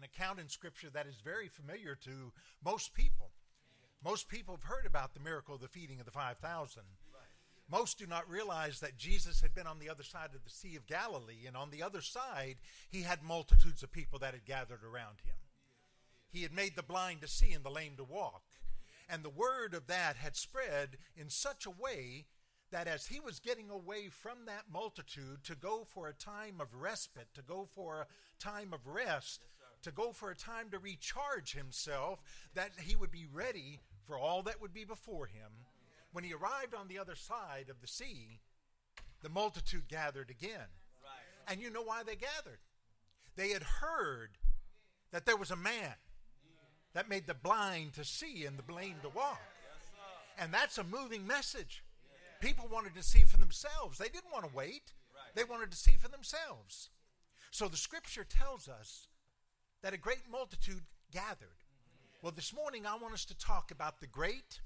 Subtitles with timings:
[0.00, 2.32] an account in Scripture that is very familiar to
[2.64, 3.30] most people.
[4.02, 6.82] Most people have heard about the miracle of the feeding of the 5,000.
[7.70, 10.74] Most do not realize that Jesus had been on the other side of the Sea
[10.74, 12.56] of Galilee, and on the other side,
[12.88, 15.36] he had multitudes of people that had gathered around him.
[16.32, 18.42] He had made the blind to see and the lame to walk.
[19.08, 22.24] And the word of that had spread in such a way
[22.70, 26.74] that as he was getting away from that multitude to go for a time of
[26.74, 28.06] respite, to go for a
[28.42, 29.44] time of rest,
[29.82, 32.20] to go for a time to recharge himself,
[32.54, 35.50] that he would be ready for all that would be before him.
[36.12, 38.40] When he arrived on the other side of the sea,
[39.22, 40.68] the multitude gathered again.
[41.48, 42.60] And you know why they gathered?
[43.36, 44.30] They had heard
[45.12, 45.94] that there was a man
[46.92, 49.40] that made the blind to see and the lame to walk.
[50.38, 51.84] And that's a moving message.
[52.40, 53.98] People wanted to see for themselves.
[53.98, 54.92] They didn't want to wait.
[55.34, 56.88] They wanted to see for themselves.
[57.50, 59.08] So the scripture tells us
[59.82, 61.48] that a great multitude gathered.
[62.22, 64.60] Well, this morning I want us to talk about the great,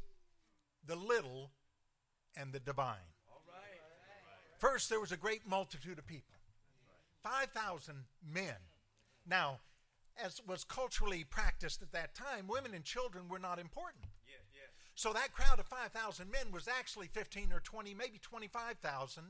[0.87, 1.51] the little,
[2.37, 2.97] and the divine.
[4.59, 6.35] First, there was a great multitude of people
[7.23, 7.95] 5,000
[8.27, 8.55] men.
[9.27, 9.61] Now,
[10.23, 14.05] as was culturally practiced at that time, women and children were not important.
[14.97, 19.25] So that crowd of 5,000 men was actually 15 or 20, maybe 25,000.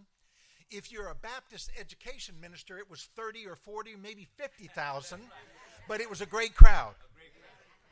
[0.70, 5.20] If you're a Baptist education minister, it was 30 or 40, maybe 50,000.
[5.88, 6.94] But it was a great crowd.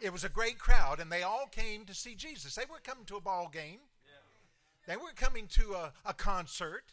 [0.00, 2.54] It was a great crowd, and they all came to see Jesus.
[2.54, 3.78] They weren't coming to a ball game,
[4.86, 6.84] they weren't coming to a, a concert.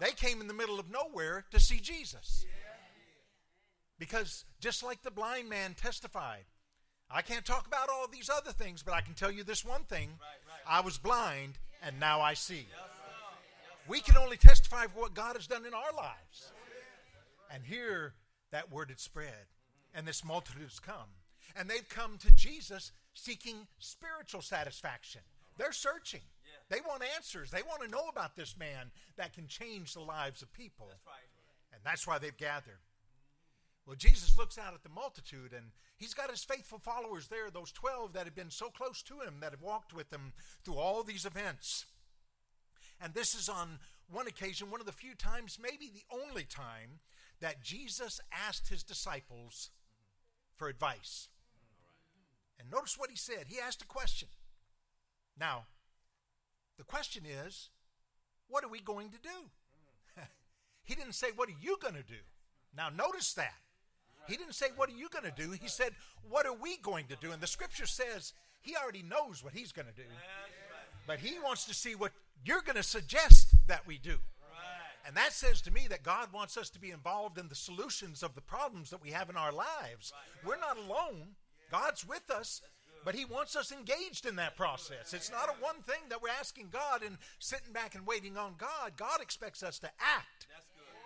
[0.00, 2.46] They came in the middle of nowhere to see Jesus.
[3.98, 6.44] Because just like the blind man testified,
[7.10, 9.84] I can't talk about all these other things, but I can tell you this one
[9.84, 10.10] thing
[10.66, 12.66] I was blind, and now I see.
[13.88, 16.52] We can only testify for what God has done in our lives.
[17.52, 18.14] And here,
[18.52, 19.46] that word had spread,
[19.94, 21.18] and this multitude has come.
[21.56, 25.22] And they've come to Jesus seeking spiritual satisfaction.
[25.58, 26.20] They're searching.
[26.68, 27.50] They want answers.
[27.50, 30.86] They want to know about this man that can change the lives of people.
[31.72, 32.78] And that's why they've gathered.
[33.86, 37.72] Well, Jesus looks out at the multitude and he's got his faithful followers there, those
[37.72, 40.32] 12 that have been so close to him, that have walked with him
[40.64, 41.86] through all these events.
[43.00, 47.00] And this is on one occasion, one of the few times, maybe the only time,
[47.40, 49.70] that Jesus asked his disciples
[50.60, 51.28] for advice.
[52.58, 53.46] And notice what he said.
[53.48, 54.28] He asked a question.
[55.40, 55.64] Now,
[56.76, 57.70] the question is,
[58.46, 60.20] what are we going to do?
[60.84, 62.20] he didn't say, What are you going to do?
[62.76, 63.54] Now, notice that.
[64.28, 65.52] He didn't say, What are you going to do?
[65.52, 65.92] He said,
[66.28, 67.32] What are we going to do?
[67.32, 70.08] And the scripture says he already knows what he's going to do.
[71.06, 72.12] But he wants to see what
[72.44, 74.18] you're going to suggest that we do.
[75.06, 78.22] And that says to me that God wants us to be involved in the solutions
[78.22, 80.12] of the problems that we have in our lives.
[80.44, 81.36] We're not alone,
[81.70, 82.62] God's with us.
[83.02, 85.14] But he wants us engaged in that process.
[85.14, 88.56] It's not a one thing that we're asking God and sitting back and waiting on
[88.58, 88.92] God.
[88.96, 90.46] God expects us to act.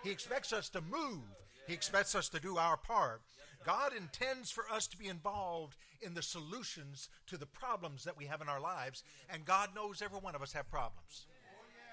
[0.03, 1.23] He expects us to move.
[1.67, 3.21] He expects us to do our part.
[3.65, 8.25] God intends for us to be involved in the solutions to the problems that we
[8.25, 11.25] have in our lives, and God knows every one of us have problems.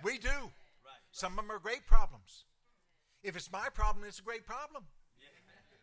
[0.02, 0.50] We do.
[1.12, 2.44] Some of them are great problems.
[3.22, 4.84] If it's my problem, it's a great problem.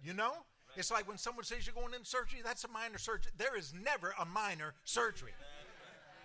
[0.03, 0.33] You know?
[0.75, 3.31] It's like when someone says you're going in surgery, that's a minor surgery.
[3.37, 5.31] There is never a minor surgery.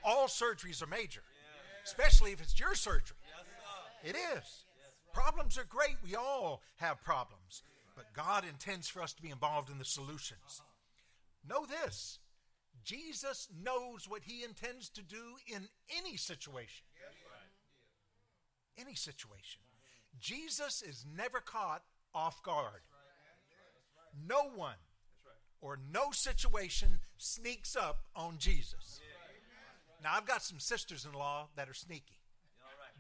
[0.05, 1.23] All surgeries are major,
[1.85, 3.17] especially if it's your surgery.
[4.03, 4.65] It is.
[5.13, 5.97] Problems are great.
[6.05, 7.63] We all have problems.
[7.97, 10.61] But God intends for us to be involved in the solutions.
[11.49, 12.19] Know this
[12.85, 16.85] Jesus knows what he intends to do in any situation.
[18.79, 19.61] Any situation.
[20.21, 21.83] Jesus is never caught
[22.15, 22.83] off guard.
[24.27, 24.77] No one
[25.61, 29.01] or no situation sneaks up on Jesus.
[30.03, 32.19] Now, I've got some sisters in law that are sneaky.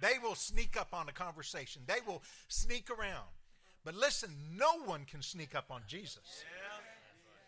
[0.00, 3.28] They will sneak up on a conversation, they will sneak around.
[3.84, 6.44] But listen, no one can sneak up on Jesus.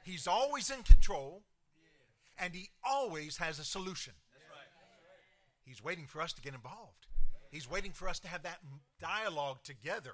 [0.05, 1.43] He's always in control,
[2.39, 4.13] and he always has a solution.
[5.65, 7.07] He's waiting for us to get involved.
[7.57, 8.61] He's waiting for us to have that
[9.01, 10.13] dialogue together.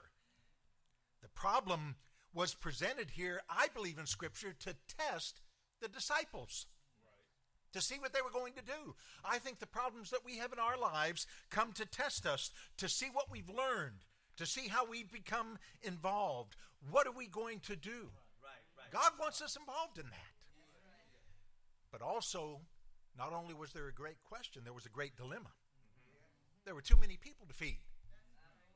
[1.22, 1.96] The problem
[2.32, 5.40] was presented here, I believe, in Scripture to test
[5.80, 6.66] the disciples
[7.72, 8.94] to see what they were going to do.
[9.24, 12.88] I think the problems that we have in our lives come to test us, to
[12.88, 14.04] see what we've learned,
[14.36, 16.54] to see how we've become involved.
[16.92, 18.10] What are we going to do?
[18.92, 20.32] God wants us involved in that.
[21.90, 22.60] But also,
[23.18, 25.50] not only was there a great question, there was a great dilemma.
[26.64, 27.78] There were too many people to feed.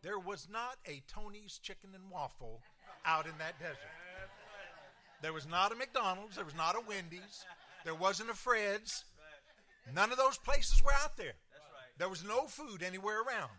[0.02, 2.60] There was not a Tony's chicken and waffle
[3.04, 3.78] out in that desert.
[5.22, 6.36] There was not a McDonald's.
[6.36, 7.44] There was not a Wendy's.
[7.84, 9.04] There wasn't a Fred's.
[9.94, 11.34] None of those places were out there.
[11.98, 13.50] There was no food anywhere around.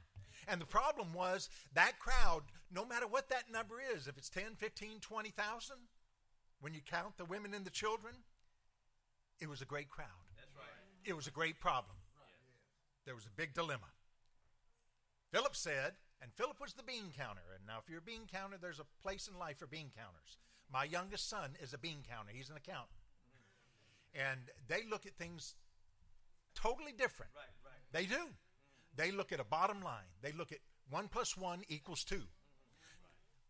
[0.47, 4.55] And the problem was that crowd, no matter what that number is, if it's 10,
[4.57, 5.75] 15, 20,000,
[6.61, 8.13] when you count the women and the children,
[9.39, 10.07] it was a great crowd.
[11.05, 11.95] It was a great problem.
[13.05, 13.87] There was a big dilemma.
[15.31, 17.41] Philip said, and Philip was the bean counter.
[17.55, 20.37] And now, if you're a bean counter, there's a place in life for bean counters.
[20.71, 22.99] My youngest son is a bean counter, he's an accountant.
[24.15, 25.55] And they look at things
[26.55, 27.31] totally different.
[27.35, 27.91] Right, right.
[27.91, 28.29] They do.
[28.95, 30.09] They look at a bottom line.
[30.21, 30.59] They look at
[30.89, 32.23] one plus one equals two.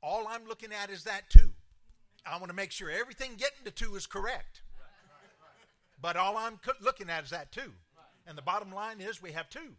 [0.03, 1.51] All I'm looking at is that two.
[2.25, 4.61] I want to make sure everything getting to two is correct.
[6.01, 7.73] But all I'm looking at is that two.
[8.27, 9.75] And the bottom line is we have two.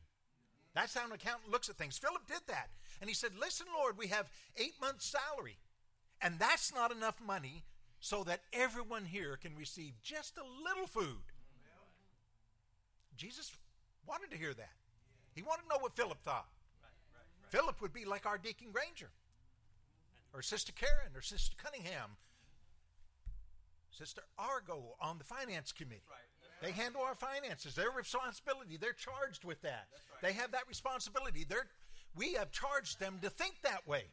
[0.75, 1.99] That's how an accountant looks at things.
[1.99, 2.69] Philip did that.
[3.00, 5.59] And he said, Listen, Lord, we have eight months' salary.
[6.20, 7.65] And that's not enough money
[8.00, 11.23] so that everyone here can receive just a little food.
[13.17, 13.53] Jesus
[14.06, 14.73] wanted to hear that.
[15.35, 16.49] He wanted to know what Philip thought.
[17.49, 19.11] Philip would be like our Deacon Granger,
[20.35, 22.17] or Sister Karen, or Sister Cunningham,
[23.91, 26.03] Sister Argo on the finance committee.
[26.62, 27.75] They handle our finances.
[27.75, 28.76] Their responsibility.
[28.76, 29.87] They're charged with that.
[30.22, 31.44] They have that responsibility.
[31.49, 31.66] They're,
[32.16, 34.05] we have charged them to think that way.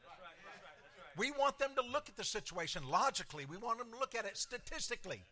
[1.17, 3.45] We want them to look at the situation logically.
[3.45, 5.23] We want them to look at it statistically.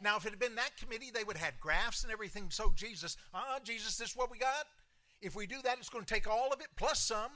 [0.00, 2.46] Now, if it had been that committee, they would have had graphs and everything.
[2.50, 4.66] So, Jesus, ah, Jesus, this is what we got.
[5.20, 7.30] If we do that, it's going to take all of it plus some.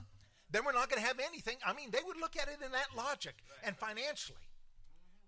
[0.50, 1.56] Then we're not going to have anything.
[1.64, 3.34] I mean, they would look at it in that logic
[3.64, 4.38] and financially.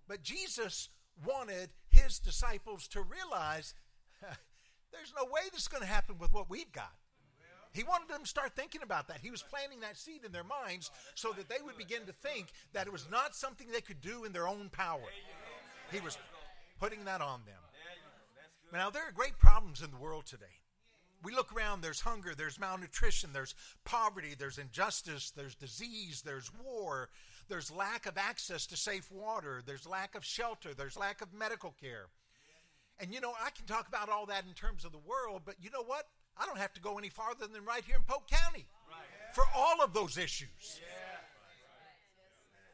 [0.09, 0.89] But Jesus
[1.25, 1.71] wanted
[2.03, 3.75] his disciples to realize
[4.93, 6.93] there's no way this is going to happen with what we've got.
[7.73, 9.21] He wanted them to start thinking about that.
[9.23, 12.49] He was planting that seed in their minds so that they would begin to think
[12.75, 15.01] that it was not something they could do in their own power.
[15.91, 16.19] He was
[16.79, 17.57] putting that on them.
[18.73, 20.61] Now, there are great problems in the world today.
[21.23, 23.55] We look around, there's hunger, there's malnutrition, there's
[23.85, 27.11] poverty, there's injustice, there's disease, there's war,
[27.49, 31.75] there's lack of access to safe water, there's lack of shelter, there's lack of medical
[31.81, 32.07] care.
[33.01, 35.57] And you know, I can talk about all that in terms of the world, but
[35.61, 36.07] you know what?
[36.37, 38.65] I don't have to go any farther than right here in Polk County
[39.35, 40.81] for all of those issues.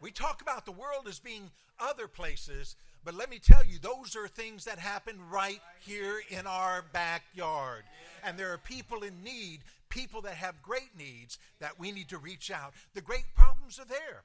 [0.00, 1.50] We talk about the world as being
[1.80, 6.46] other places, but let me tell you, those are things that happen right here in
[6.46, 7.84] our backyard.
[8.24, 12.18] And there are people in need, people that have great needs that we need to
[12.18, 12.74] reach out.
[12.94, 14.22] The great problems are there.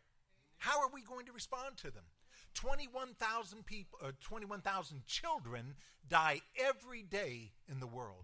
[0.64, 2.06] How are we going to respond to them?
[2.54, 5.76] 21,000 people, uh, 21,000 children
[6.08, 8.24] die every day in the world.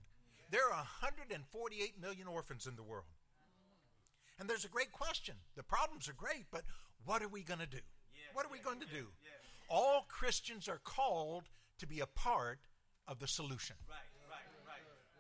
[0.50, 3.12] There are 148 million orphans in the world.
[4.40, 5.36] And there's a great question.
[5.58, 6.64] The problems are great, but
[7.04, 7.84] what are we going to do?
[8.32, 9.08] What are we going to do?
[9.68, 11.44] All Christians are called
[11.80, 12.60] to be a part
[13.06, 13.76] of the solution.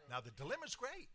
[0.09, 1.09] Now, the dilemma is great.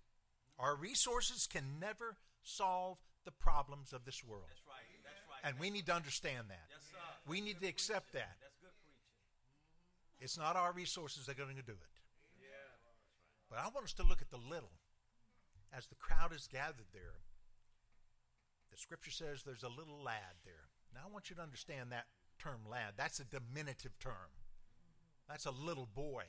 [0.58, 4.52] Our resources can never solve the problems of this world.
[5.44, 6.68] And we need to understand that.
[7.28, 8.36] We need to accept that.
[10.20, 11.94] It's not our resources that are going to do it.
[13.50, 14.72] But I want us to look at the little.
[15.76, 17.20] As the crowd is gathered there,
[18.70, 20.70] the scripture says there's a little lad there.
[20.94, 22.06] Now I want you to understand that
[22.38, 22.94] term lad.
[22.96, 24.30] That's a diminutive term.
[25.28, 26.24] That's a little boy.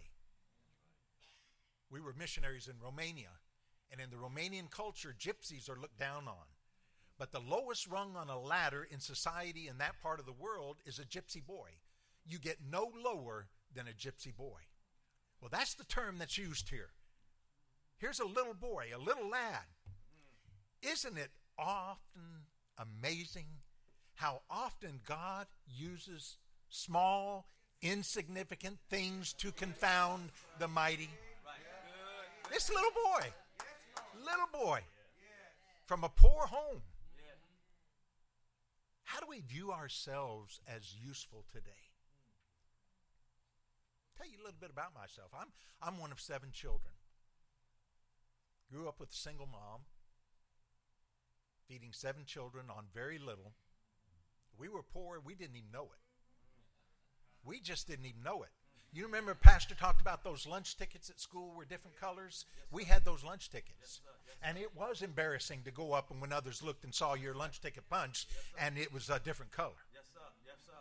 [1.90, 3.30] We were missionaries in Romania,
[3.92, 6.46] and in the Romanian culture, gypsies are looked down on.
[7.18, 10.78] But the lowest rung on a ladder in society in that part of the world
[10.86, 11.70] is a gypsy boy.
[12.26, 14.60] You get no lower than a gypsy boy.
[15.40, 16.90] Well, that's the term that's used here.
[17.98, 19.64] Here's a little boy, a little lad.
[20.82, 23.48] Isn't it often amazing
[24.16, 26.38] how often God uses
[26.70, 27.48] small,
[27.82, 31.10] insignificant things to confound the mighty?
[32.52, 33.28] This little boy,
[34.20, 34.82] little boy,
[35.86, 36.82] from a poor home.
[39.06, 41.94] How do we view ourselves as useful today?
[44.10, 45.30] I'll Tell you a little bit about myself.
[45.34, 45.50] I'm,
[45.82, 46.94] I'm one of seven children.
[48.72, 49.82] Grew up with a single mom,
[51.68, 53.54] feeding seven children on very little.
[54.58, 56.02] We were poor, we didn't even know it.
[57.44, 58.50] We just didn't even know it.
[58.96, 62.46] You remember Pastor talked about those lunch tickets at school were different colors?
[62.72, 64.00] We had those lunch tickets.
[64.42, 67.60] And it was embarrassing to go up and when others looked and saw your lunch
[67.60, 68.26] ticket punch
[68.58, 69.84] and it was a different color.
[69.94, 70.22] Yes, sir.
[70.48, 70.72] Yes, sir.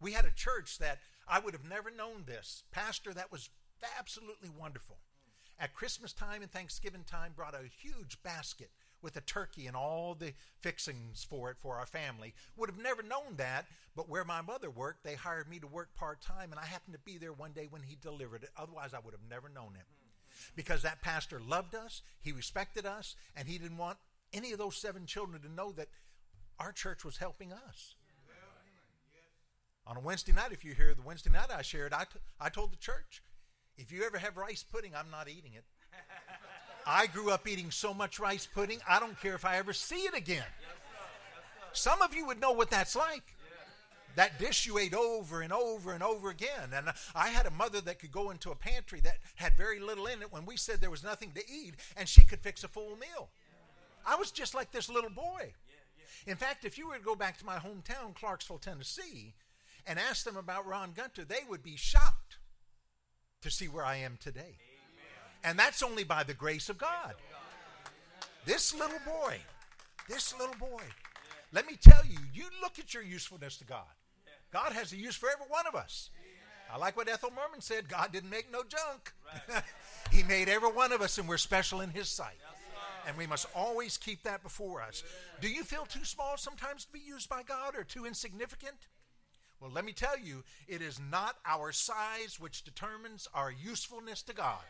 [0.00, 2.64] We had a church that I would have never known this.
[2.72, 3.50] Pastor that was
[3.96, 4.96] absolutely wonderful.
[4.96, 5.64] Mm.
[5.64, 8.70] At Christmas time and Thanksgiving time brought a huge basket
[9.02, 12.34] with a turkey and all the fixings for it for our family.
[12.56, 15.94] Would have never known that, but where my mother worked, they hired me to work
[15.94, 18.50] part time, and I happened to be there one day when he delivered it.
[18.56, 19.86] Otherwise, I would have never known him.
[20.54, 23.98] Because that pastor loved us, he respected us, and he didn't want
[24.32, 25.88] any of those seven children to know that
[26.58, 27.94] our church was helping us.
[29.86, 32.50] On a Wednesday night, if you hear the Wednesday night I shared, I, t- I
[32.50, 33.22] told the church,
[33.78, 35.64] if you ever have rice pudding, I'm not eating it.
[36.90, 40.06] I grew up eating so much rice pudding, I don't care if I ever see
[40.06, 40.46] it again.
[41.74, 43.34] Some of you would know what that's like.
[44.16, 46.70] That dish you ate over and over and over again.
[46.74, 50.06] And I had a mother that could go into a pantry that had very little
[50.06, 52.68] in it when we said there was nothing to eat, and she could fix a
[52.68, 53.28] full meal.
[54.06, 55.52] I was just like this little boy.
[56.26, 59.34] In fact, if you were to go back to my hometown, Clarksville, Tennessee,
[59.86, 62.38] and ask them about Ron Gunter, they would be shocked
[63.42, 64.56] to see where I am today.
[65.44, 67.14] And that's only by the grace of God.
[68.44, 69.38] This little boy,
[70.08, 70.82] this little boy,
[71.52, 73.84] let me tell you, you look at your usefulness to God.
[74.52, 76.10] God has a use for every one of us.
[76.72, 79.12] I like what Ethel Merman said God didn't make no junk.
[80.12, 82.36] he made every one of us, and we're special in His sight.
[83.06, 85.02] And we must always keep that before us.
[85.40, 88.76] Do you feel too small sometimes to be used by God or too insignificant?
[89.60, 94.34] Well, let me tell you, it is not our size which determines our usefulness to
[94.34, 94.60] God,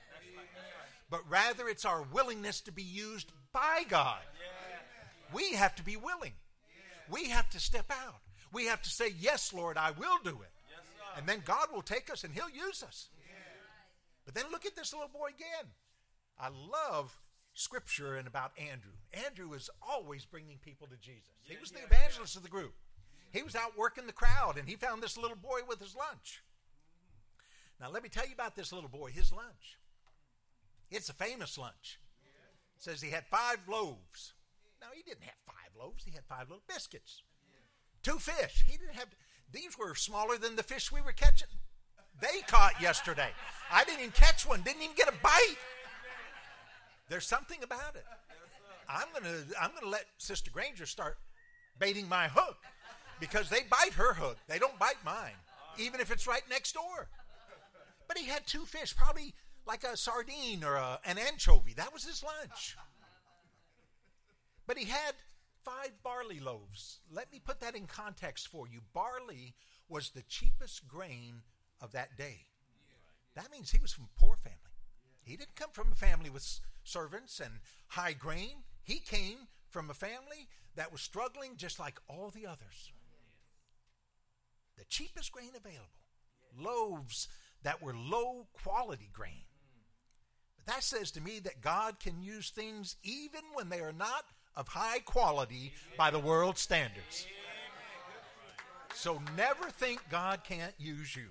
[1.11, 4.21] but rather it's our willingness to be used by God.
[5.33, 6.33] We have to be willing.
[7.11, 8.21] We have to step out.
[8.53, 10.51] We have to say, Yes, Lord, I will do it.
[11.17, 13.09] And then God will take us and He'll use us.
[14.25, 15.73] But then look at this little boy again.
[16.39, 17.19] I love
[17.55, 18.93] scripture and about Andrew.
[19.27, 21.33] Andrew is always bringing people to Jesus.
[21.45, 22.75] He was the evangelist of the group.
[23.33, 26.43] He was out working the crowd and he found this little boy with his lunch.
[27.81, 29.79] Now, let me tell you about this little boy, his lunch.
[30.91, 31.99] It's a famous lunch.
[32.77, 34.35] It says he had five loaves.
[34.81, 37.23] No, he didn't have five loaves, he had five little biscuits.
[38.03, 38.65] Two fish.
[38.67, 39.09] He didn't have,
[39.53, 41.49] these were smaller than the fish we were catching.
[42.21, 43.31] They caught yesterday.
[43.71, 45.57] I didn't even catch one, didn't even get a bite.
[47.09, 48.05] There's something about it.
[48.89, 51.19] I'm gonna I'm gonna let Sister Granger start
[51.79, 52.57] baiting my hook
[53.21, 54.39] because they bite her hook.
[54.47, 55.37] They don't bite mine,
[55.79, 57.09] even if it's right next door.
[58.07, 59.35] But he had two fish, probably
[59.69, 61.75] like a sardine or a, an anchovy.
[61.75, 62.77] That was his lunch.
[64.67, 65.13] But he had
[65.63, 67.01] five barley loaves.
[67.13, 68.81] Let me put that in context for you.
[68.95, 69.55] Barley
[69.89, 71.43] was the cheapest grain
[71.81, 72.47] of that day.
[73.35, 74.59] That means he was from a poor family.
[75.23, 78.65] He didn't come from a family with servants and high grain.
[78.83, 82.93] He came from a family that was struggling just like all the others.
[84.79, 85.85] The cheapest grain available.
[86.59, 87.29] Loaves
[87.63, 89.45] that were low quality grain.
[90.69, 94.69] That says to me that God can use things even when they are not of
[94.69, 97.27] high quality by the world standards.
[98.93, 101.29] So never think God can't use you.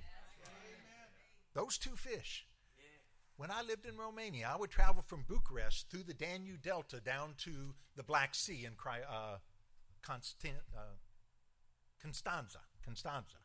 [1.54, 2.48] Those two fish.
[3.36, 7.36] When I lived in Romania, I would travel from Bucharest through the Danube Delta down
[7.44, 9.38] to the Black Sea in uh,
[10.02, 10.98] Constant, uh,
[12.02, 12.62] Constanza.
[12.84, 13.38] Constanza.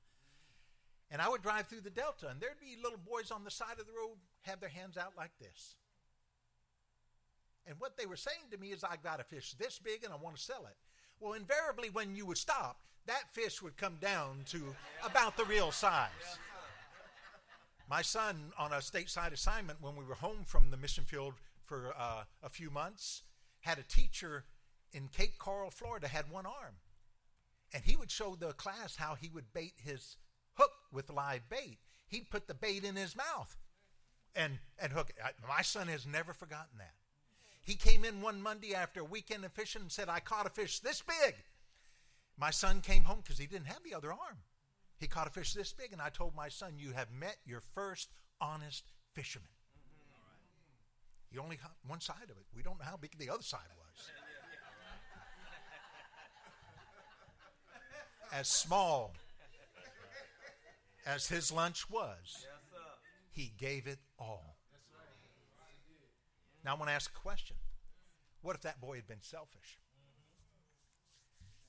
[1.11, 3.79] And I would drive through the Delta, and there'd be little boys on the side
[3.79, 5.77] of the road have their hands out like this.
[7.67, 10.13] And what they were saying to me is, I got a fish this big and
[10.13, 10.77] I want to sell it.
[11.21, 15.71] Well, invariably, when you would stop, that fish would come down to about the real
[15.71, 16.39] size.
[17.89, 21.93] My son, on a stateside assignment, when we were home from the mission field for
[21.99, 23.23] uh, a few months,
[23.61, 24.45] had a teacher
[24.93, 26.77] in Cape Coral, Florida, had one arm.
[27.75, 30.17] And he would show the class how he would bait his
[30.55, 31.79] hook with live bait.
[32.09, 33.57] He'd put the bait in his mouth
[34.35, 35.17] and, and hook it.
[35.47, 36.95] My son has never forgotten that.
[37.63, 40.51] He came in one Monday after a weekend of fishing and said, I caught a
[40.51, 41.35] fish this big.
[42.37, 44.39] My son came home because he didn't have the other arm.
[44.99, 47.61] He caught a fish this big, and I told my son, You have met your
[47.75, 48.09] first
[48.41, 49.49] honest fisherman.
[51.31, 52.47] You only caught one side of it.
[52.55, 54.11] We don't know how big the other side was.
[58.33, 59.13] As small
[61.07, 62.47] as his lunch was,
[63.31, 64.57] he gave it all.
[66.65, 67.57] Now I want to ask a question.
[68.43, 69.79] What if that boy had been selfish?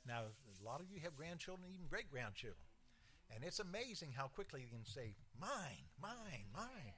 [0.08, 2.58] Now, a lot of you have grandchildren, even great grandchildren.
[3.34, 6.94] And it's amazing how quickly you can say, mine, mine, mine.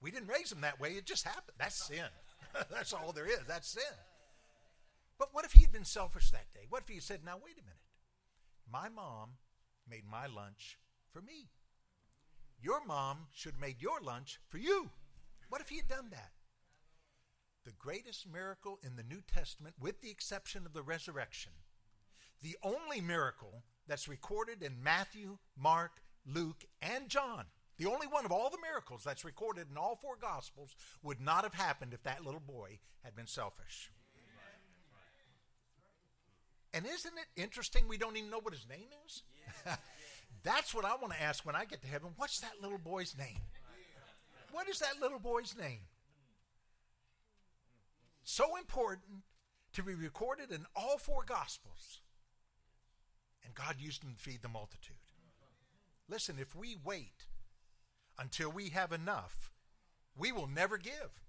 [0.00, 0.90] We didn't raise them that way.
[0.90, 1.56] It just happened.
[1.58, 2.06] That's sin.
[2.70, 3.40] That's all there is.
[3.48, 3.82] That's sin.
[5.18, 6.66] But what if he had been selfish that day?
[6.68, 7.80] What if he had said, now, wait a minute.
[8.70, 9.30] My mom
[9.88, 10.78] made my lunch
[11.12, 11.48] for me.
[12.60, 14.90] Your mom should have made your lunch for you.
[15.48, 16.30] What if he had done that?
[17.66, 21.50] The greatest miracle in the New Testament, with the exception of the resurrection,
[22.40, 27.44] the only miracle that's recorded in Matthew, Mark, Luke, and John,
[27.76, 31.42] the only one of all the miracles that's recorded in all four Gospels, would not
[31.42, 33.90] have happened if that little boy had been selfish.
[36.72, 39.22] And isn't it interesting we don't even know what his name is?
[40.44, 42.10] That's what I want to ask when I get to heaven.
[42.16, 43.40] What's that little boy's name?
[44.52, 45.80] What is that little boy's name?
[48.28, 49.22] So important
[49.74, 52.00] to be recorded in all four Gospels.
[53.44, 54.96] And God used them to feed the multitude.
[56.08, 57.26] Listen, if we wait
[58.18, 59.52] until we have enough,
[60.18, 61.22] we will never give.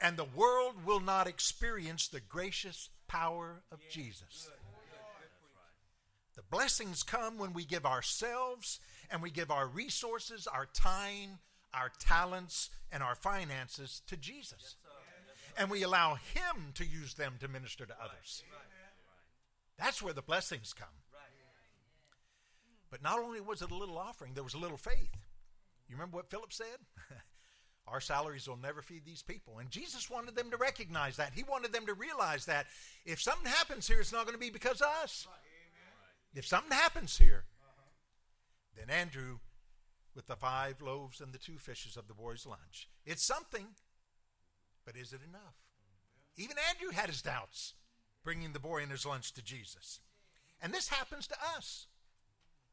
[0.00, 4.48] And the world will not experience the gracious power of Jesus.
[6.36, 11.38] The blessings come when we give ourselves and we give our resources, our time,
[11.74, 14.76] our talents, and our finances to Jesus.
[15.56, 18.42] And we allow Him to use them to minister to others.
[19.78, 20.88] That's where the blessings come.
[22.90, 25.16] But not only was it a little offering, there was a little faith.
[25.88, 26.78] You remember what Philip said?
[27.88, 29.58] Our salaries will never feed these people.
[29.58, 31.32] And Jesus wanted them to recognize that.
[31.34, 32.66] He wanted them to realize that
[33.04, 35.26] if something happens here, it's not going to be because of us.
[36.34, 37.44] If something happens here,
[38.76, 39.38] then Andrew,
[40.14, 43.66] with the five loaves and the two fishes of the boy's lunch, it's something,
[44.84, 45.54] but is it enough?
[46.36, 47.74] Even Andrew had his doubts
[48.22, 50.00] bringing the boy and his lunch to Jesus.
[50.62, 51.86] And this happens to us.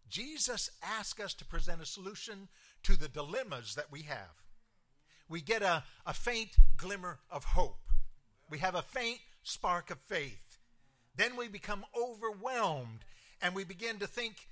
[0.10, 2.48] Jesus asks us to present a solution
[2.84, 4.42] to the dilemmas that we have
[5.32, 7.80] we get a, a faint glimmer of hope.
[8.50, 10.60] We have a faint spark of faith.
[11.16, 13.06] Then we become overwhelmed
[13.42, 14.50] and we begin to think,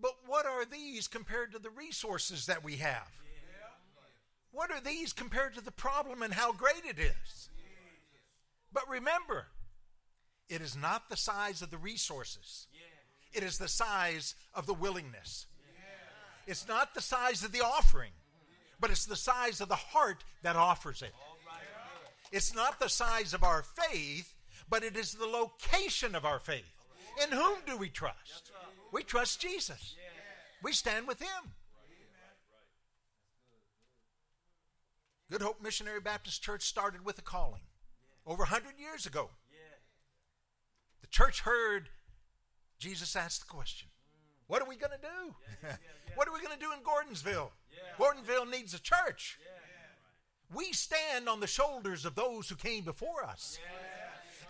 [0.00, 3.08] but what are these compared to the resources that we have?
[4.52, 7.48] What are these compared to the problem and how great it is?
[8.72, 9.46] But remember,
[10.48, 12.66] it is not the size of the resources,
[13.32, 15.46] it is the size of the willingness.
[16.46, 18.10] It's not the size of the offering,
[18.80, 21.14] but it's the size of the heart that offers it.
[22.32, 24.34] It's not the size of our faith,
[24.68, 26.64] but it is the location of our faith.
[27.22, 28.50] In whom do we trust?
[28.90, 29.94] We trust Jesus.
[30.62, 31.52] We stand with Him.
[35.32, 37.62] Good Hope Missionary Baptist Church started with a calling
[38.26, 39.30] over 100 years ago.
[41.00, 41.88] The church heard
[42.78, 43.88] Jesus ask the question
[44.46, 45.68] What are we going to do?
[46.16, 47.48] what are we going to do in Gordonsville?
[47.98, 49.38] Gordonsville needs a church.
[50.54, 53.58] We stand on the shoulders of those who came before us.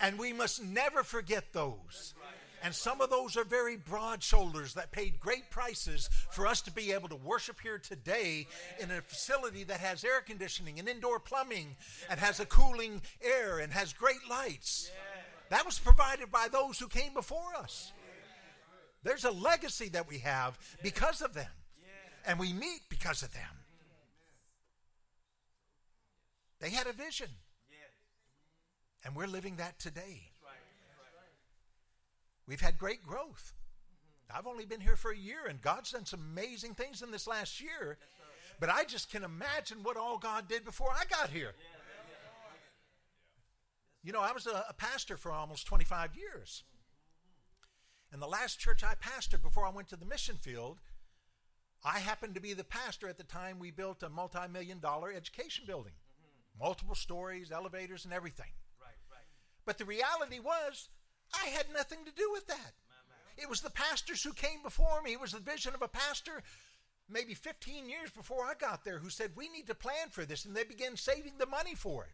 [0.01, 2.13] And we must never forget those.
[2.63, 6.71] And some of those are very broad shoulders that paid great prices for us to
[6.71, 8.47] be able to worship here today
[8.79, 11.75] in a facility that has air conditioning and indoor plumbing
[12.09, 14.93] and has a cooling air and has great lights.
[15.51, 17.93] That was provided by those who came before us.
[19.03, 21.51] There's a legacy that we have because of them
[22.25, 23.43] and we meet because of them.
[26.61, 27.29] They had a vision.
[29.05, 30.32] And we're living that today.
[32.47, 33.53] We've had great growth.
[34.35, 37.27] I've only been here for a year, and God's done some amazing things in this
[37.27, 37.99] last year.
[38.59, 41.53] But I just can imagine what all God did before I got here.
[44.03, 46.65] You know, I was a, a pastor for almost 25 years.
[48.11, 50.79] And the last church I pastored before I went to the mission field
[51.85, 55.13] I happened to be the pastor at the time we built a multi million dollar
[55.13, 56.65] education building, mm-hmm.
[56.65, 58.53] multiple stories, elevators, and everything.
[58.81, 59.27] Right, right.
[59.65, 60.91] But the reality was,
[61.35, 62.73] I had nothing to do with that.
[63.37, 65.13] It was the pastors who came before me.
[65.13, 66.43] It was the vision of a pastor
[67.09, 70.45] maybe 15 years before I got there who said, We need to plan for this.
[70.45, 72.11] And they began saving the money for it.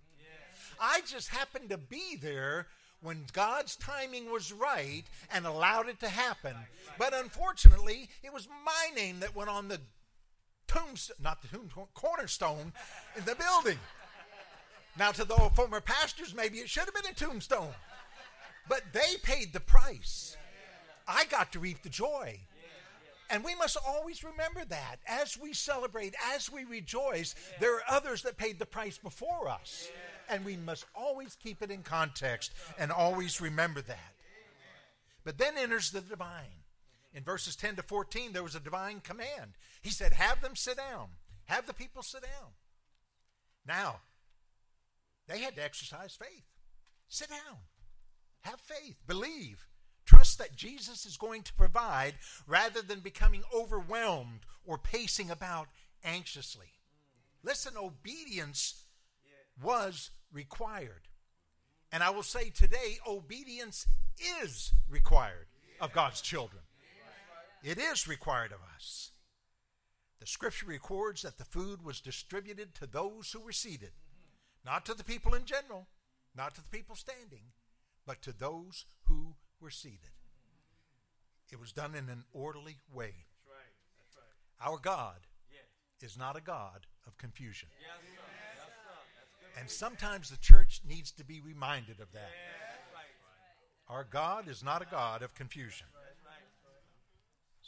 [0.81, 2.67] I just happened to be there
[3.01, 6.55] when God's timing was right and allowed it to happen.
[6.99, 9.81] But unfortunately, it was my name that went on the
[10.67, 12.73] tombstone, not the tombstone, cornerstone
[13.17, 13.79] in the building.
[14.99, 17.73] Now, to the former pastors, maybe it should have been a tombstone.
[18.69, 20.37] But they paid the price.
[21.07, 22.41] I got to reap the joy.
[23.31, 28.23] And we must always remember that as we celebrate, as we rejoice, there are others
[28.23, 29.89] that paid the price before us
[30.29, 34.15] and we must always keep it in context and always remember that.
[35.25, 36.65] But then enters the divine.
[37.15, 39.53] In verses 10 to 14, there was a divine command.
[39.83, 41.09] He said, Have them sit down,
[41.47, 42.53] have the people sit down.
[43.67, 44.01] Now,
[45.27, 46.45] they had to exercise faith.
[47.09, 47.59] Sit down,
[48.43, 49.67] have faith, believe,
[50.05, 52.15] trust that Jesus is going to provide
[52.47, 55.69] rather than becoming overwhelmed or pacing about
[56.05, 56.73] anxiously.
[57.43, 58.85] Listen, obedience
[59.63, 61.09] was required.
[61.93, 63.87] And I will say today, obedience
[64.43, 65.47] is required
[65.81, 66.63] of God's children.
[67.63, 69.13] It is required of us.
[70.21, 73.93] The scripture records that the food was distributed to those who were seated,
[74.65, 75.87] not to the people in general,
[76.37, 77.53] not to the people standing,
[78.09, 80.17] but to those who were seated.
[81.53, 83.13] It was done in an orderly way.
[83.13, 83.75] That's right.
[84.01, 84.71] That's right.
[84.71, 85.27] Our God
[86.01, 87.69] is not a God of confusion.
[89.61, 92.31] and sometimes the church needs to be reminded of that.
[93.91, 95.87] Our God is not a God of confusion.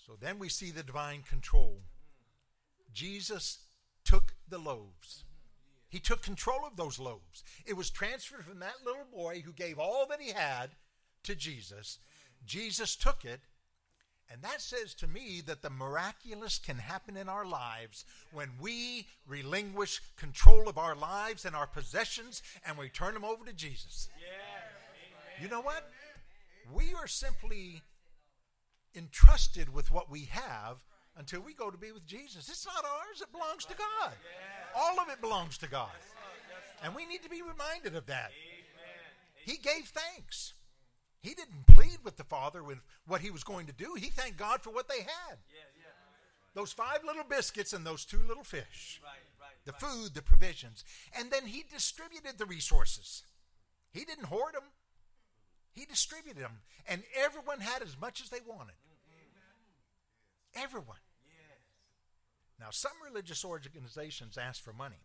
[0.06, 1.80] So then we see the divine control.
[2.94, 3.58] Jesus
[4.04, 5.24] took the loaves.
[5.90, 7.44] He took control of those loaves.
[7.66, 10.70] It was transferred from that little boy who gave all that he had
[11.24, 11.98] to Jesus.
[12.46, 13.40] Jesus took it
[14.32, 19.08] and that says to me that the miraculous can happen in our lives when we
[19.26, 24.08] relinquish control of our lives and our possessions and we turn them over to Jesus.
[25.42, 25.90] You know what?
[26.72, 27.82] We are simply
[28.94, 30.76] entrusted with what we have
[31.20, 32.48] until we go to be with Jesus.
[32.48, 34.12] It's not ours, it belongs to God.
[34.74, 35.90] All of it belongs to God.
[36.82, 38.30] And we need to be reminded of that.
[39.44, 40.54] He gave thanks.
[41.20, 43.94] He didn't plead with the Father with what he was going to do.
[43.98, 45.36] He thanked God for what they had.
[46.54, 49.02] Those five little biscuits and those two little fish.
[49.66, 50.84] The food, the provisions.
[51.18, 53.24] And then he distributed the resources.
[53.92, 54.64] He didn't hoard them.
[55.72, 56.60] He distributed them.
[56.88, 58.74] And everyone had as much as they wanted.
[60.54, 60.96] Everyone.
[62.60, 65.00] Now, some religious organizations ask for money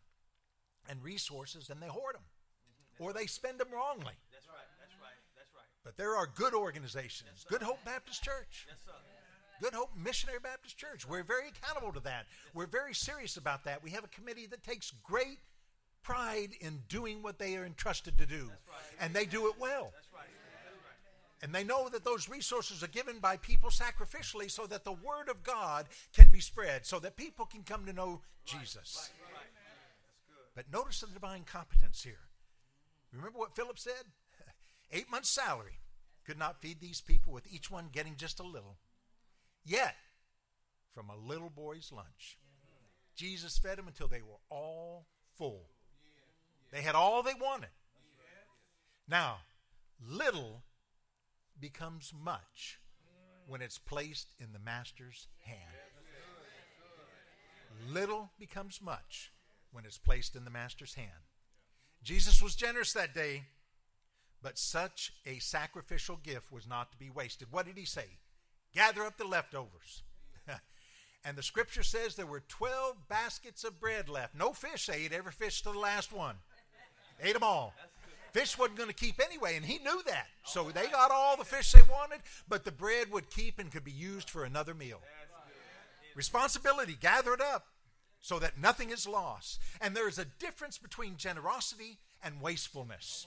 [0.89, 2.21] and resources and they hoard them.
[2.21, 3.03] Mm-hmm.
[3.03, 4.13] Or they spend them wrongly.
[4.31, 4.69] That's right.
[4.79, 5.19] That's right.
[5.37, 5.63] That's right.
[5.83, 7.31] But there are good organizations.
[7.33, 8.67] Yes, good Hope Baptist Church.
[8.67, 8.91] Yes, sir.
[9.61, 11.07] Good Hope Missionary Baptist Church.
[11.07, 12.25] We're very accountable to that.
[12.53, 13.81] We're very serious about that.
[13.81, 15.39] We have a committee that takes great
[16.03, 18.51] pride in doing what they are entrusted to do.
[18.99, 19.93] And they do it well.
[21.45, 25.29] And they know that those resources are given by people sacrificially so that the Word
[25.29, 29.11] of God can be spread, so that people can come to know Jesus.
[30.55, 32.17] But notice the divine competence here.
[33.13, 33.93] Remember what Philip said?
[34.91, 35.77] Eight months' salary
[36.25, 38.77] could not feed these people with each one getting just a little.
[39.63, 39.93] Yet,
[40.95, 42.39] from a little boy's lunch,
[43.15, 45.05] Jesus fed them until they were all
[45.37, 45.69] full.
[46.71, 47.69] They had all they wanted.
[49.07, 49.41] Now,
[50.09, 50.63] little
[51.59, 52.79] becomes much
[53.47, 55.61] when it's placed in the master's hand.
[57.89, 59.31] Little becomes much
[59.71, 61.09] when it's placed in the master's hand.
[62.03, 63.43] Jesus was generous that day
[64.45, 67.47] but such a sacrificial gift was not to be wasted.
[67.49, 68.05] What did he say?
[68.75, 70.03] Gather up the leftovers.
[71.25, 74.35] and the scripture says there were 12 baskets of bread left.
[74.35, 76.35] No fish ate every fish to the last one.
[77.23, 77.73] ate them all.
[78.35, 80.27] Fish wasn't going to keep anyway, and he knew that.
[80.43, 82.19] So they got all the fish they wanted,
[82.49, 84.99] but the bread would keep and could be used for another meal.
[86.15, 87.67] Responsibility, gather it up
[88.19, 89.61] so that nothing is lost.
[89.79, 93.25] And there is a difference between generosity and wastefulness.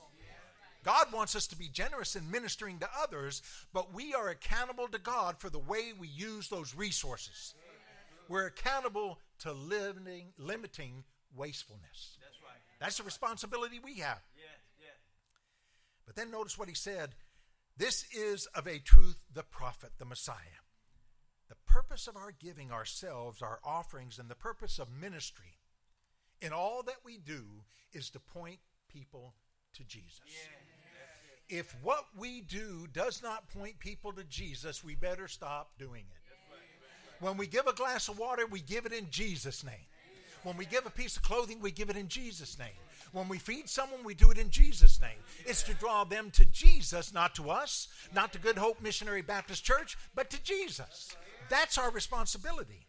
[0.85, 3.41] God wants us to be generous in ministering to others,
[3.73, 7.55] but we are accountable to God for the way we use those resources.
[8.29, 12.19] We're accountable to limiting, limiting wastefulness.
[12.21, 12.61] That's right.
[12.79, 14.21] That's the responsibility we have.
[16.09, 17.11] But then notice what he said
[17.77, 20.65] this is of a truth the prophet, the Messiah.
[21.49, 25.61] The purpose of our giving ourselves, our offerings, and the purpose of ministry
[26.43, 27.45] in all that we do
[27.93, 29.35] is to point people
[29.75, 30.21] to Jesus.
[30.27, 30.59] Yeah
[31.49, 37.25] if what we do does not point people to Jesus, we better stop doing it.
[37.25, 39.75] When we give a glass of water, we give it in Jesus' name.
[40.43, 42.69] When we give a piece of clothing, we give it in Jesus' name.
[43.13, 45.19] When we feed someone, we do it in Jesus' name.
[45.47, 49.65] It's to draw them to Jesus, not to us, not to Good Hope Missionary Baptist
[49.65, 51.17] Church, but to Jesus.
[51.49, 52.87] That's our responsibility.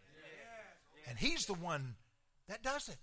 [1.07, 1.95] And He's the one
[2.47, 2.97] that does it.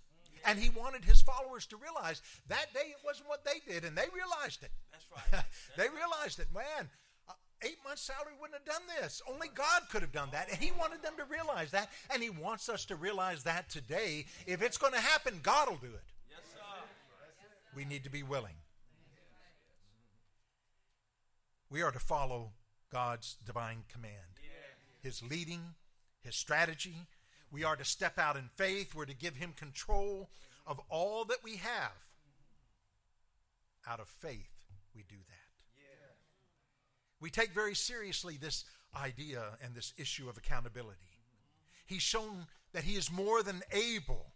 [0.45, 3.97] And he wanted his followers to realize that day it wasn't what they did, and
[3.97, 4.71] they realized it.
[4.91, 5.25] That's right.
[5.31, 6.47] That's they realized it.
[6.53, 6.89] Man,
[7.63, 9.21] eight months' salary wouldn't have done this.
[9.31, 10.49] Only God could have done that.
[10.49, 11.89] And he wanted them to realize that.
[12.11, 14.25] And he wants us to realize that today.
[14.45, 16.03] If it's going to happen, God will do it.
[16.29, 16.59] Yes, sir.
[17.75, 18.55] We need to be willing.
[21.69, 22.51] We are to follow
[22.91, 24.39] God's divine command,
[25.01, 25.75] His leading,
[26.21, 27.07] His strategy,
[27.51, 28.93] we are to step out in faith.
[28.93, 30.29] We're to give Him control
[30.65, 31.93] of all that we have.
[33.87, 34.51] Out of faith,
[34.93, 35.46] we do that.
[37.19, 40.97] We take very seriously this idea and this issue of accountability.
[41.85, 44.33] He's shown that He is more than able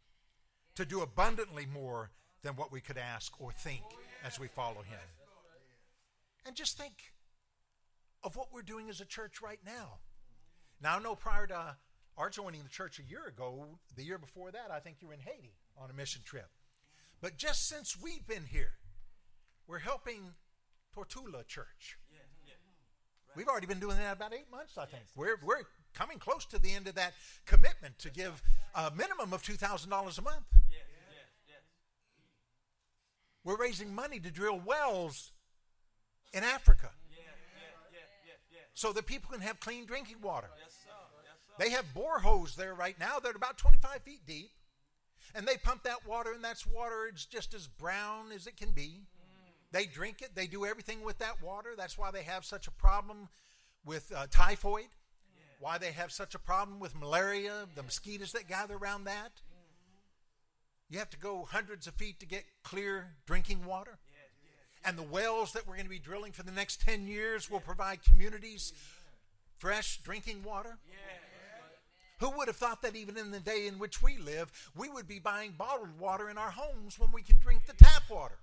[0.75, 3.83] to do abundantly more than what we could ask or think
[4.25, 4.99] as we follow Him.
[6.45, 7.13] And just think
[8.23, 9.99] of what we're doing as a church right now.
[10.81, 11.75] Now, I know prior to
[12.17, 13.65] our joining the church a year ago,
[13.95, 16.49] the year before that, I think you were in Haiti on a mission trip.
[17.21, 18.73] But just since we've been here,
[19.67, 20.33] we're helping
[20.95, 21.97] Tortula Church.
[23.35, 25.03] We've already been doing that about eight months, I think.
[25.15, 25.63] We're, we're
[25.93, 27.13] coming close to the end of that
[27.45, 28.41] commitment to give
[28.75, 30.43] a minimum of $2,000 a month.
[33.43, 35.31] We're raising money to drill wells
[36.33, 36.91] in Africa
[38.73, 40.47] so that people can have clean drinking water.
[41.59, 44.51] They have boreholes there right now that are about 25 feet deep.
[45.33, 47.07] And they pump that water, and that's water.
[47.07, 49.03] It's just as brown as it can be.
[49.71, 50.35] They drink it.
[50.35, 51.69] They do everything with that water.
[51.77, 53.29] That's why they have such a problem
[53.85, 54.89] with uh, typhoid.
[55.59, 59.31] Why they have such a problem with malaria, the mosquitoes that gather around that.
[60.89, 63.97] You have to go hundreds of feet to get clear drinking water.
[64.83, 67.59] And the wells that we're going to be drilling for the next 10 years will
[67.59, 68.73] provide communities
[69.59, 70.79] fresh drinking water.
[72.19, 75.07] Who would have thought that even in the day in which we live, we would
[75.07, 78.37] be buying bottled water in our homes when we can drink the tap water?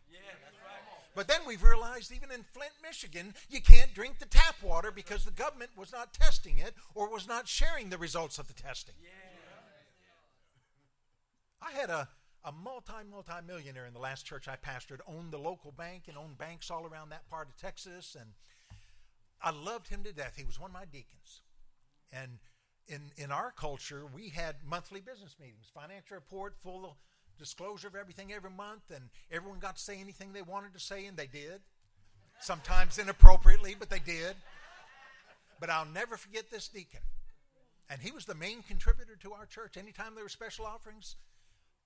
[1.18, 5.24] But then we've realized even in Flint, Michigan, you can't drink the tap water because
[5.24, 8.94] the government was not testing it or was not sharing the results of the testing.
[11.60, 12.08] I had a,
[12.44, 16.16] a multi, multi millionaire in the last church I pastored, owned the local bank and
[16.16, 18.16] owned banks all around that part of Texas.
[18.16, 18.30] And
[19.42, 20.34] I loved him to death.
[20.36, 21.40] He was one of my deacons.
[22.12, 22.38] And
[22.86, 26.96] in, in our culture, we had monthly business meetings, financial report, full
[27.38, 31.06] disclosure of everything every month, and everyone got to say anything they wanted to say,
[31.06, 31.60] and they did.
[32.40, 34.36] Sometimes inappropriately, but they did.
[35.60, 37.00] But I'll never forget this deacon.
[37.90, 39.76] And he was the main contributor to our church.
[39.76, 41.16] Anytime there were special offerings,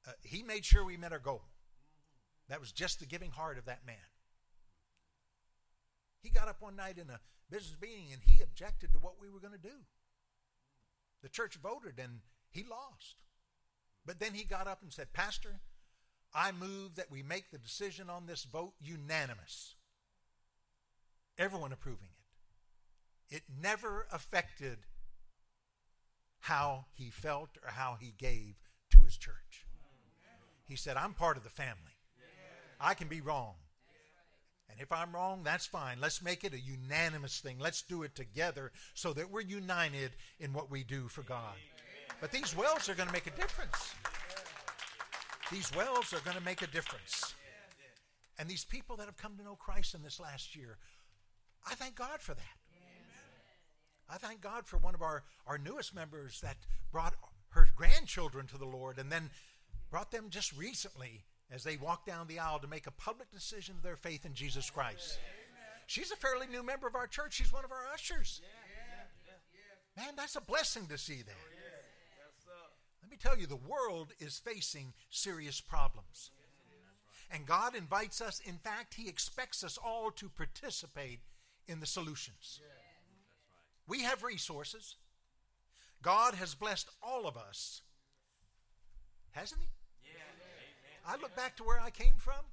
[0.07, 1.43] uh, he made sure we met our goal.
[2.49, 3.97] That was just the giving heart of that man.
[6.23, 9.29] He got up one night in a business meeting and he objected to what we
[9.29, 9.85] were going to do.
[11.23, 13.17] The church voted and he lost.
[14.05, 15.61] But then he got up and said, Pastor,
[16.35, 19.75] I move that we make the decision on this vote unanimous.
[21.39, 22.09] Everyone approving
[23.31, 23.37] it.
[23.37, 24.79] It never affected
[26.41, 28.57] how he felt or how he gave
[28.91, 29.67] to his church.
[30.67, 31.97] He said, I'm part of the family.
[32.81, 33.55] I can be wrong.
[34.69, 35.99] And if I'm wrong, that's fine.
[36.01, 37.59] Let's make it a unanimous thing.
[37.59, 41.55] Let's do it together so that we're united in what we do for God.
[42.23, 43.95] But these wells are going to make a difference.
[45.51, 47.35] These wells are going to make a difference.
[48.39, 50.79] And these people that have come to know Christ in this last year,
[51.69, 52.59] I thank God for that.
[54.09, 56.57] I thank God for one of our, our newest members that
[56.93, 57.15] brought
[57.51, 59.29] her grandchildren to the Lord and then
[59.91, 63.75] brought them just recently as they walked down the aisle to make a public decision
[63.77, 65.19] of their faith in Jesus Christ.
[65.89, 67.35] She's a fairly new member of our church.
[67.35, 68.41] She's one of our ushers.
[69.97, 71.52] Man, that's a blessing to see that.
[73.13, 76.31] Me tell you, the world is facing serious problems.
[77.31, 81.21] And God invites us, in fact, He expects us all to participate
[81.69, 82.61] in the solutions.
[83.87, 84.97] We have resources.
[86.01, 87.83] God has blessed all of us,
[89.33, 89.69] hasn't He?
[91.07, 92.47] I look back to where I came from.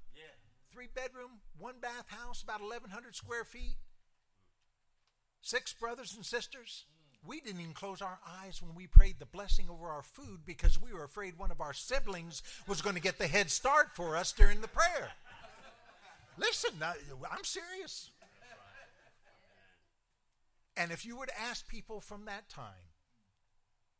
[0.73, 3.77] Three bedroom, one bath house, about 1,100 square feet.
[5.39, 6.83] Six brothers and sisters.
[7.25, 10.81] We didn't even close our eyes when we prayed the blessing over our food because
[10.81, 14.15] we were afraid one of our siblings was going to get the head start for
[14.15, 15.09] us during the prayer.
[16.37, 18.11] Listen, I'm serious.
[20.77, 22.87] And if you were to ask people from that time,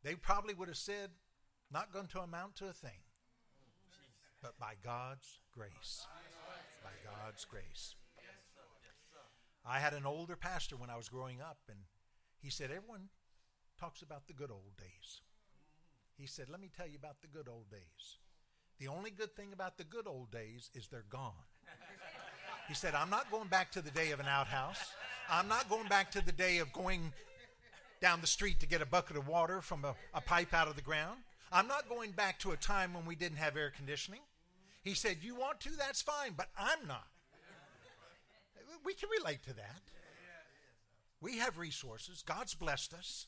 [0.02, 1.10] they probably would have said,
[1.70, 3.00] not going to amount to a thing
[4.42, 6.06] but by God's grace.
[6.82, 7.94] By God's grace.
[9.66, 11.78] I had an older pastor when I was growing up, and
[12.40, 13.08] he said, Everyone
[13.78, 15.20] talks about the good old days.
[16.16, 18.18] He said, Let me tell you about the good old days.
[18.78, 21.32] The only good thing about the good old days is they're gone.
[22.66, 24.78] He said, I'm not going back to the day of an outhouse.
[25.28, 27.12] I'm not going back to the day of going
[28.00, 30.76] down the street to get a bucket of water from a, a pipe out of
[30.76, 31.18] the ground.
[31.52, 34.20] I'm not going back to a time when we didn't have air conditioning.
[34.82, 35.70] He said, You want to?
[35.76, 37.06] That's fine, but I'm not.
[38.84, 39.82] We can relate to that.
[41.20, 42.22] We have resources.
[42.22, 43.26] God's blessed us.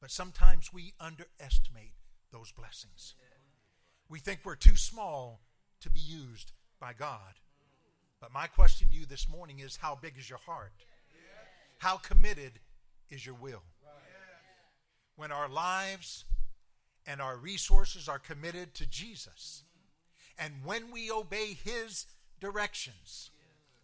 [0.00, 1.94] But sometimes we underestimate
[2.30, 3.14] those blessings.
[4.08, 5.40] We think we're too small
[5.80, 7.40] to be used by God.
[8.20, 10.72] But my question to you this morning is how big is your heart?
[11.78, 12.52] How committed
[13.10, 13.62] is your will?
[15.16, 16.24] When our lives
[17.06, 19.64] and our resources are committed to Jesus,
[20.38, 22.06] And when we obey His
[22.40, 23.30] directions,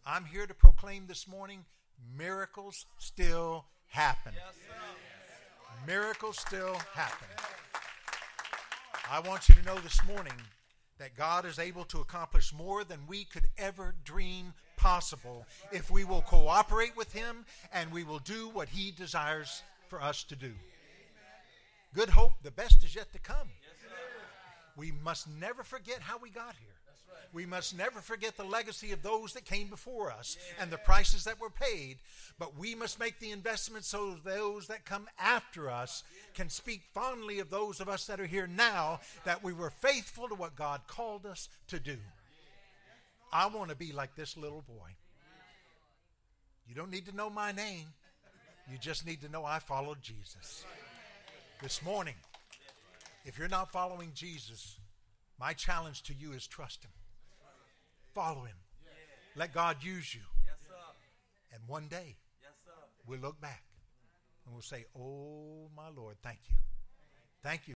[0.07, 1.65] I'm here to proclaim this morning
[2.17, 4.33] miracles still happen.
[5.87, 7.29] Miracles still happen.
[9.11, 10.33] I want you to know this morning
[10.99, 16.05] that God is able to accomplish more than we could ever dream possible if we
[16.05, 20.53] will cooperate with Him and we will do what He desires for us to do.
[21.95, 23.49] Good hope, the best is yet to come.
[24.77, 26.74] We must never forget how we got here.
[27.33, 31.25] We must never forget the legacy of those that came before us and the prices
[31.25, 31.99] that were paid.
[32.39, 37.41] But we must make the investment so those that come after us can speak fondly
[37.41, 40.83] of those of us that are here now that we were faithful to what God
[40.87, 41.97] called us to do.
[43.33, 44.91] I want to be like this little boy.
[46.69, 47.87] You don't need to know my name,
[48.71, 50.65] you just need to know I followed Jesus.
[51.63, 52.15] This morning,
[53.25, 54.77] if you're not following Jesus,
[55.39, 56.91] my challenge to you is trust Him.
[58.15, 58.57] Follow Him.
[59.37, 60.21] Let God use you.
[61.53, 62.17] And one day,
[63.07, 63.63] we'll look back
[64.45, 66.57] and we'll say, Oh, my Lord, thank you.
[67.43, 67.73] Thank you.